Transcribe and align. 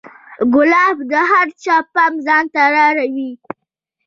ګلاب 0.53 0.97
د 1.11 1.13
هر 1.31 1.47
چا 1.63 1.75
پام 1.93 2.13
ځان 2.25 2.45
ته 2.53 2.61
را 2.73 2.85
اړوي. 2.91 3.31